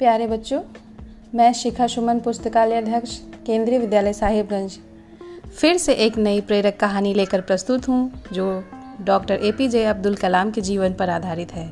[0.00, 0.60] प्यारे बच्चों,
[1.34, 3.16] मैं शिखा सुमन, पुस्तकालय अध्यक्ष,
[3.46, 4.78] केंद्रीय विद्यालय साहिबगंज।
[5.56, 8.64] फिर से एक नई प्रेरक कहानी लेकर प्रस्तुत हूँ, जो
[9.00, 11.68] doctor A P J Abdul Kalam के जीवन पर आधारित है।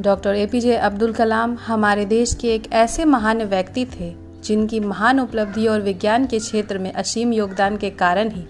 [0.00, 4.12] Doctor A P J Abdul Kalam हमारे देश के एक ऐसे महान व्यक्ति थे,
[4.44, 8.46] जिनकी महान उपलब्धि और विज्ञान के क्षेत्र में असीम योगदान के कारण ही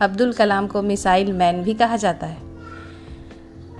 [0.00, 2.47] अब्दुल कलाम को मिसाइल मैन भी कहा जाता है।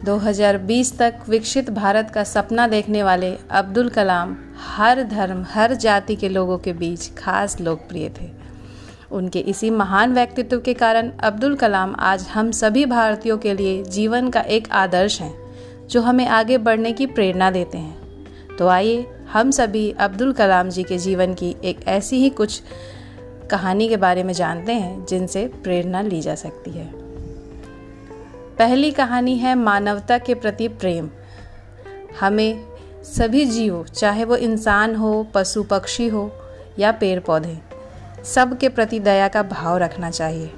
[0.04, 4.36] 2020 तक विकसित भारत का सपना देखने वाले अब्दुल कलाम
[4.76, 8.30] हर धर्म, हर जाति के लोगों के बीच खास लोकप्रिय थे।
[9.12, 14.30] उनके इसी महान व्यक्तित्व के कारण अब्दुल कलाम आज हम सभी भारतीयों के लिए जीवन
[14.30, 15.34] का एक आदर्श हैं,
[15.89, 17.98] जो हमें आगे बढ़ने की प्रेरणा देते हैं।
[18.56, 22.62] तो आइए हम सभी अब्दुल कलाम जी के जीवन की एक ऐसी ही कुछ
[23.50, 27.07] कहानी के बारे में जानते हैं, जिनसे प्रेरणा ली जा सकती है।
[28.58, 31.11] पहली कहानी है मानवता के प्रति प्रेम।
[32.20, 32.64] हमें
[33.05, 36.33] सभी जीवों, चाहे वो इंसान हो, पशु पक्षी हो,
[36.79, 37.59] या पेड़ पौधे
[38.25, 40.51] सब के प्रति दया का भाव रखना चाहिए।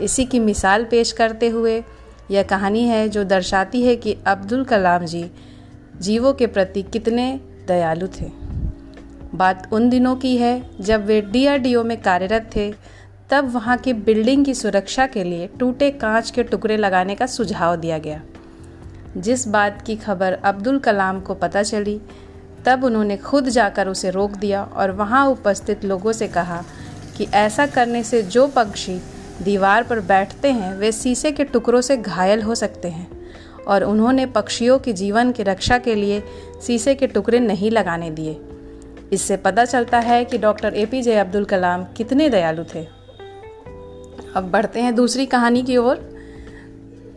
[0.00, 1.84] इसी की मिसाल पेश करते हुए
[2.30, 5.30] यह कहानी है जो दर्शाती है कि अब्दुल कलाम जी
[6.00, 8.30] जीवों के प्रति कितने दयालु थे।
[9.34, 12.74] बात उन दिनों की है जब वे डीआरडीओ में कार्यरत थे
[13.32, 17.76] तब वहाँ की बिल्डिंग की सुरक्षा के लिए टूटे कांच के टुकड़े लगाने का सुझाव
[17.76, 18.22] दिया गया।
[19.16, 22.00] जिस बात की खबर अब्दुल कलाम को पता चली,
[22.64, 26.64] तब उन्होंने खुद जाकर उसे रोक दिया और वहाँ उपस्थित लोगों से कहा
[27.16, 29.00] कि ऐसा करने से जो पक्षी
[29.42, 33.10] दीवार पर बैठते हैं, वे शीशे के टुकड़ों से घायल हो सकते हैं
[33.68, 36.22] और उन्होंने पक्षियों के जीवन की रक्षा के लिए
[36.66, 38.40] शीशे के टुकड़े नहीं लगाने दिए।
[39.12, 43.01] इससे पता चलता है कि doctor A P J Abdul Kalam कितने दयालु थे।
[44.36, 46.12] अब बढ़ते हैं दूसरी कहानी की ओर,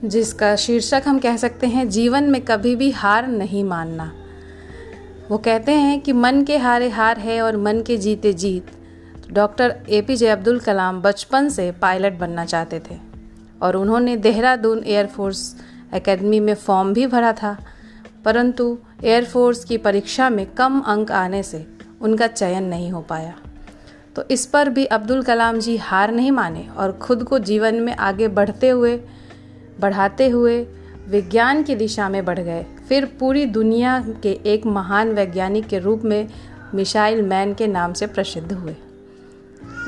[0.05, 4.11] जिसका शीर्षक हम कह सकते हैं, जीवन में कभी भी हार नहीं मानना।
[5.31, 8.65] वो कहते हैं कि मन के हारे हार है और मन के जीते जीत।
[9.31, 12.97] Doctor A P J Abdul Kalam बचपन से पायलट बनना चाहते थे
[13.61, 15.55] और उन्होंने देहरादून एयरफोर्स
[15.93, 17.57] एकेडमी में फॉर्म भी भरा था।
[18.25, 21.67] परंतु एयरफोर्स की परीक्षा में कम अंक आने से
[22.01, 23.33] उनका चयन नहीं हो पाया।
[24.15, 27.95] तो इस पर भी अब्दुल कलाम जी हार नहीं माने और खुद को जीवन में
[27.95, 28.95] आगे बढ़ते हुए,
[29.79, 30.61] बढ़ाते हुए
[31.07, 36.01] विज्ञान की दिशा में बढ़ गए। फिर पूरी दुनिया के एक महान वैज्ञानिक के रूप
[36.05, 36.27] में
[36.75, 38.75] मिसाइल मैन के नाम से प्रसिद्ध हुए।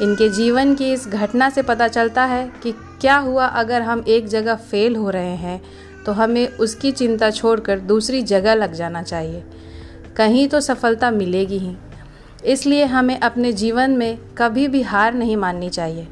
[0.02, 2.72] इनके जीवन की इस घटना से पता चलता है कि
[3.02, 5.62] क्या हुआ अगर हम एक जगह फेल हो रहे हैं
[6.06, 9.44] तो हमें उसकी चिंता छोड़कर दूसरी जगह लग जाना चाहिए।
[10.16, 11.76] कहीं तो सफलता मिलेगी ही।
[12.46, 16.08] इसलिए हमें अपने जीवन में कभी भी हार नहीं माननी चाहिए।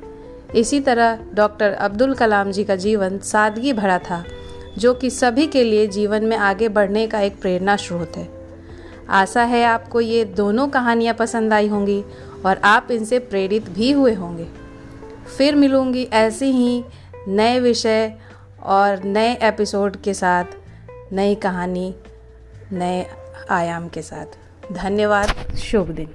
[0.55, 4.23] इसी तरह डॉक्टर अब्दुल कलाम जी का जीवन सादगी भरा था,
[4.77, 8.29] जो कि सभी के लिए जीवन में आगे बढ़ने का एक प्रेरणा स्रोत है।
[9.09, 12.03] आशा है आपको ये दोनों कहानियाँ पसंद आई होंगी
[12.45, 14.47] और आप इनसे प्रेरित भी हुए होंगे।
[15.37, 16.83] फिर मिलूँगी ऐसे ही
[17.27, 18.13] नए विषय
[18.63, 20.45] और नए एपिसोड के साथ,
[21.13, 21.95] नई कहानी,
[22.73, 23.05] नए
[23.49, 26.07] आयाम के साथ। धन्यवाद शुभ दिन।